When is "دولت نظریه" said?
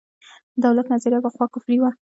0.63-1.19